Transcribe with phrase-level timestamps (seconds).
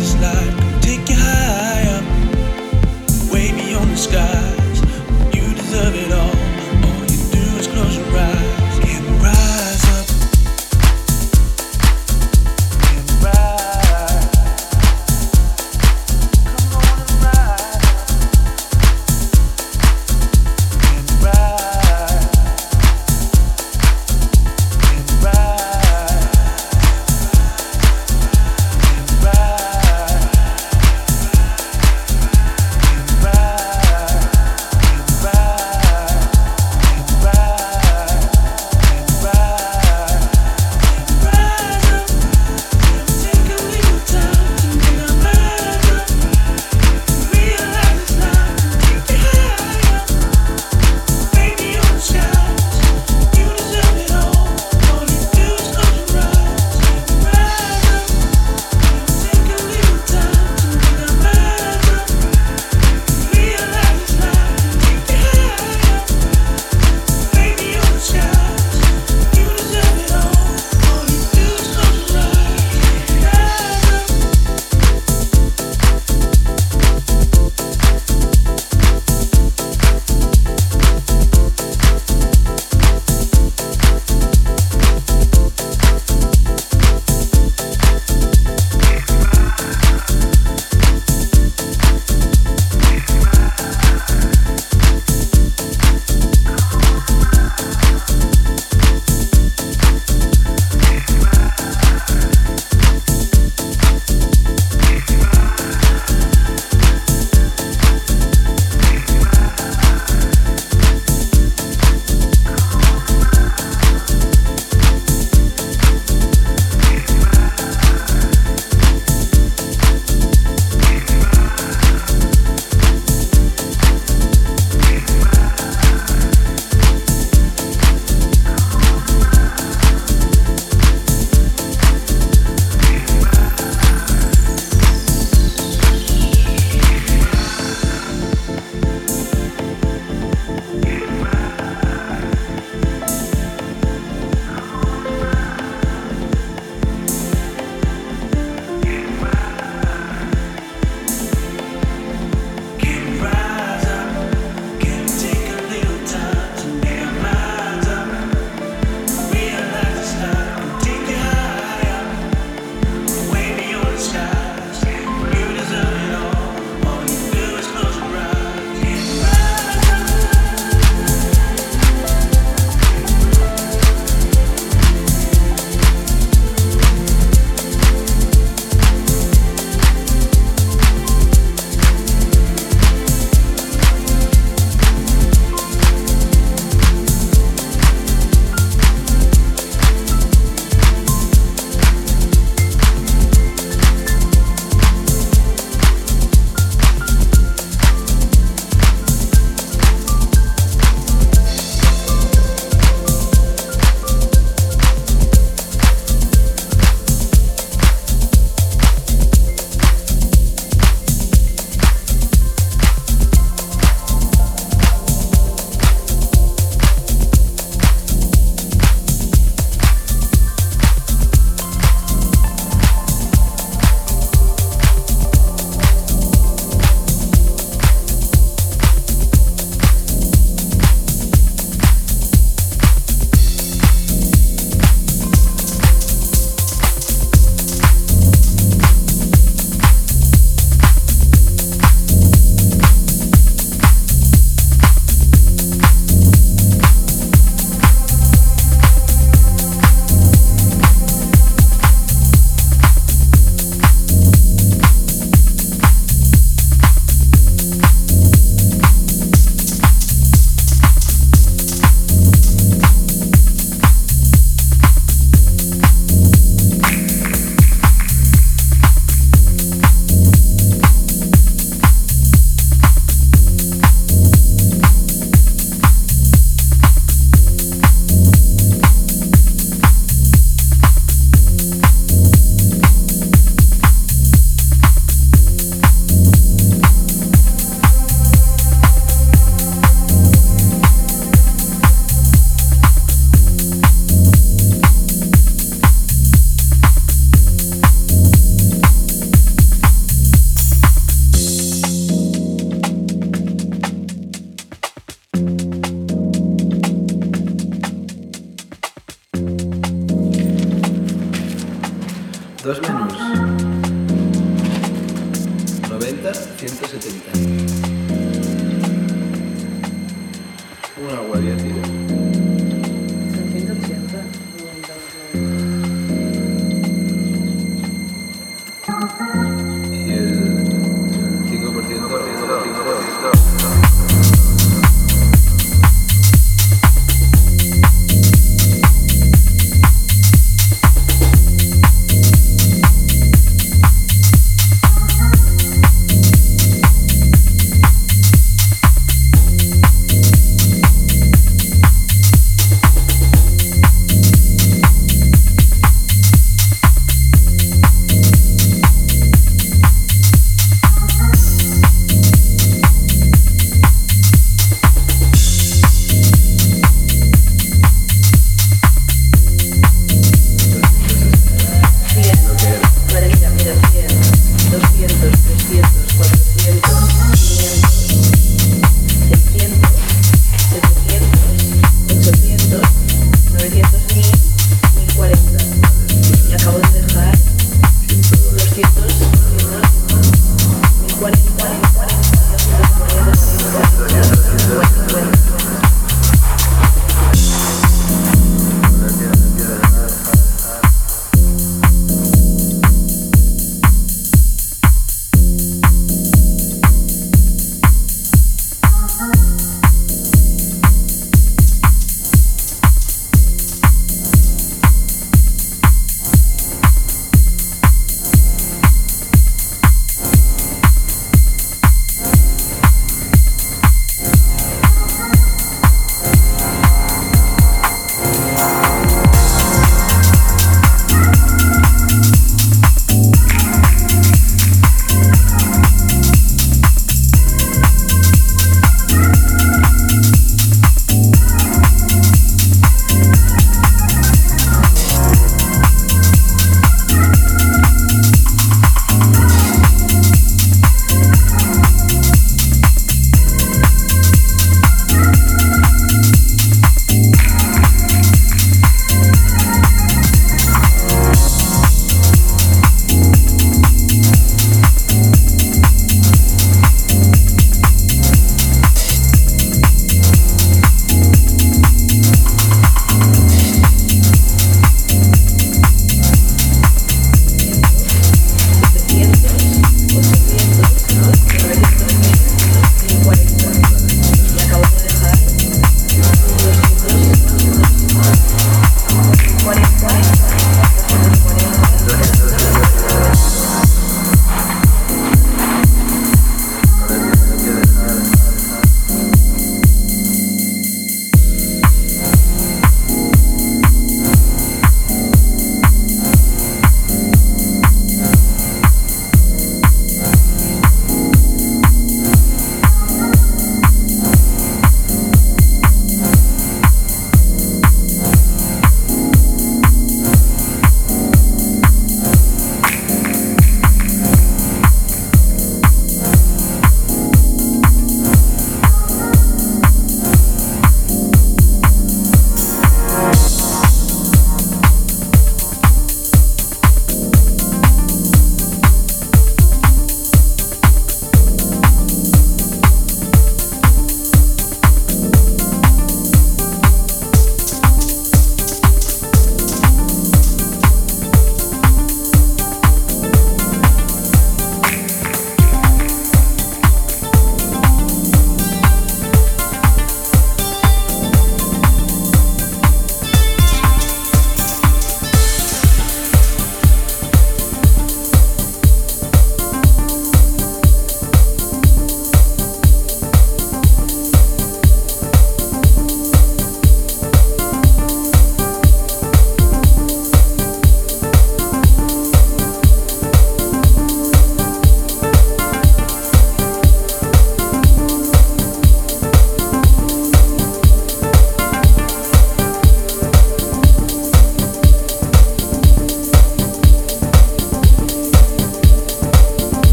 [0.00, 0.71] ride.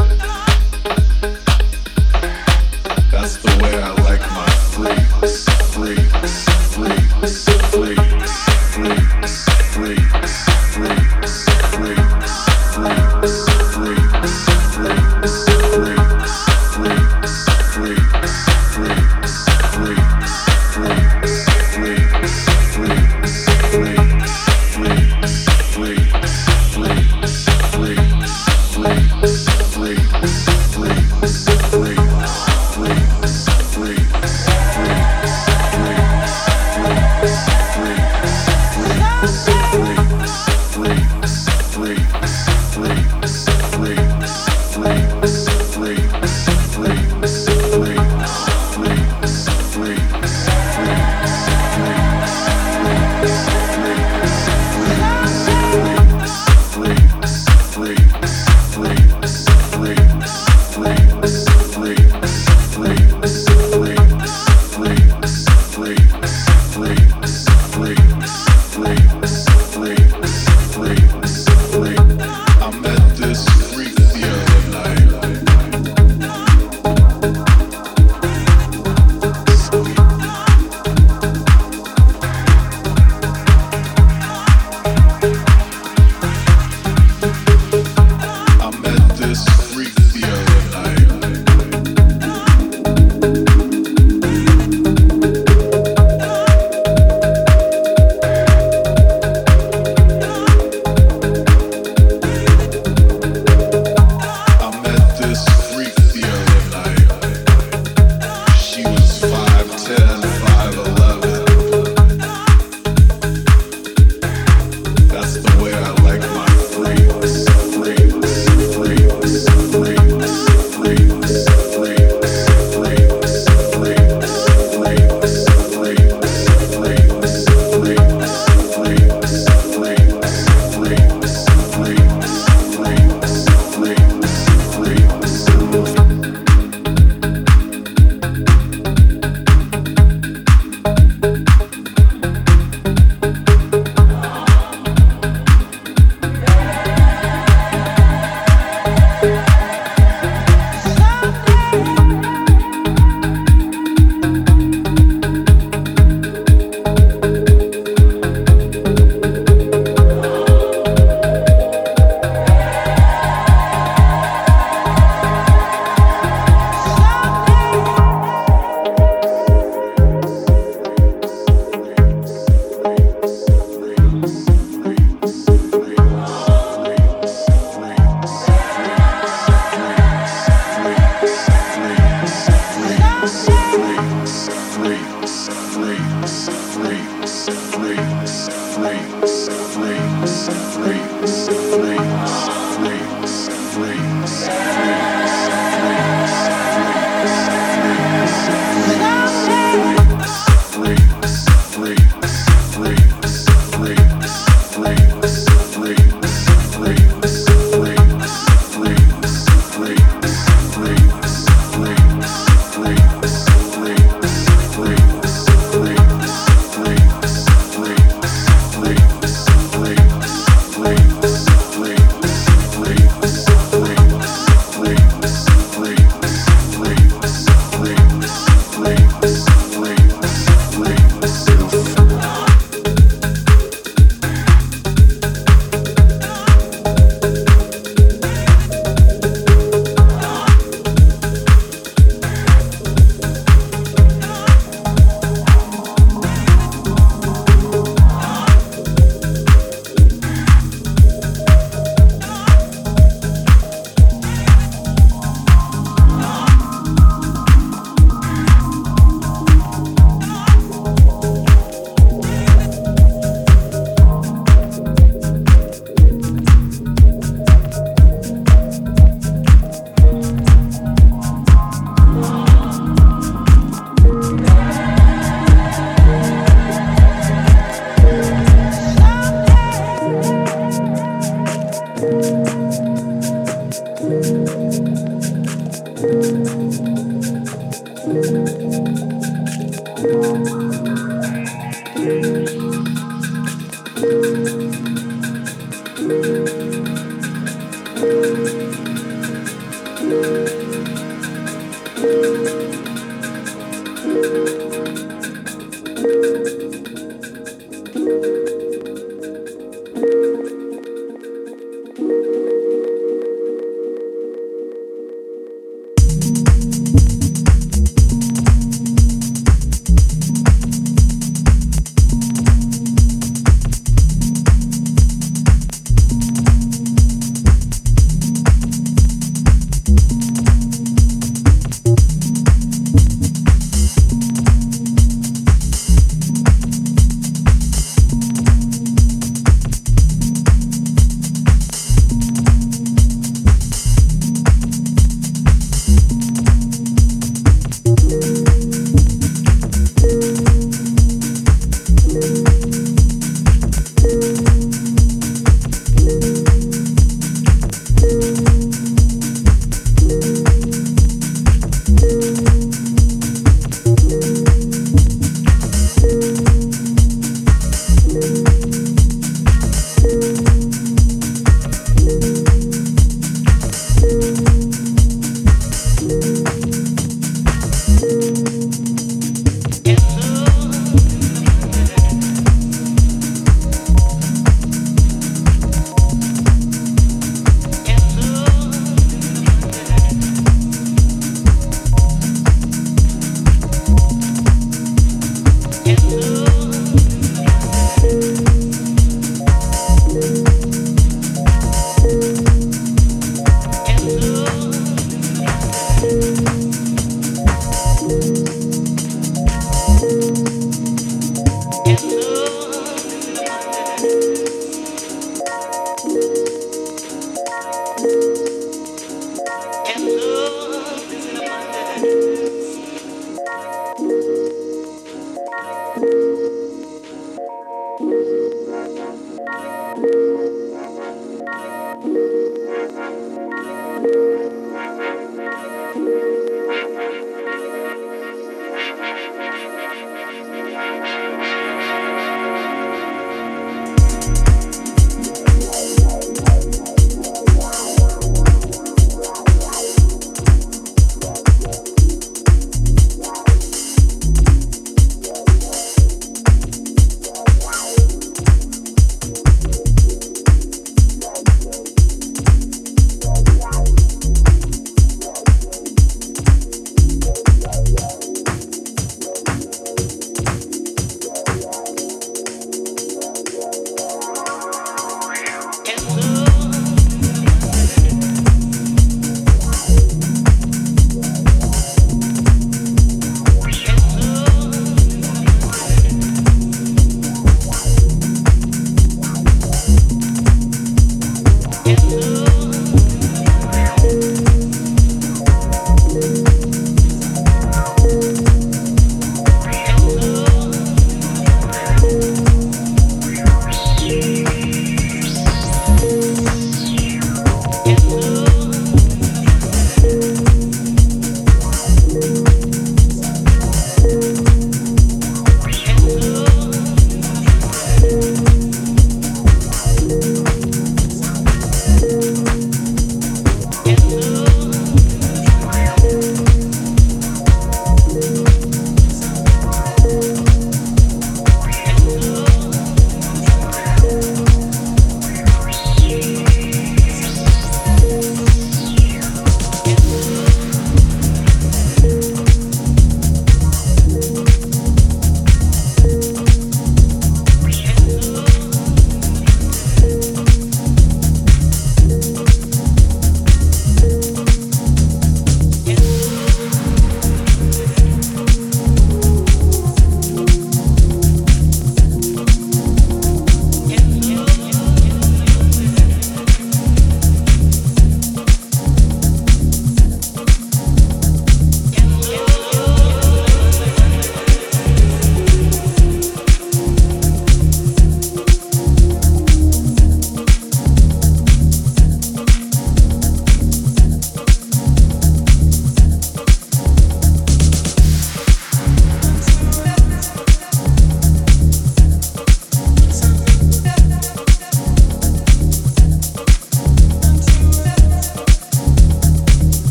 [184.76, 188.05] freaks, freaks, freaks, freaks.